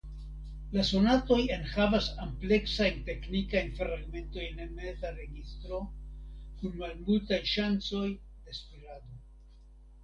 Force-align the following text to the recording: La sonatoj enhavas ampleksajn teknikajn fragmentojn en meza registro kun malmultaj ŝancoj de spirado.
La 0.75 0.83
sonatoj 0.91 1.37
enhavas 1.55 2.07
ampleksajn 2.23 2.97
teknikajn 3.11 3.69
fragmentojn 3.81 4.65
en 4.67 4.75
meza 4.81 5.13
registro 5.21 5.83
kun 6.63 6.83
malmultaj 6.83 7.41
ŝancoj 7.55 8.07
de 8.13 8.61
spirado. 8.65 9.17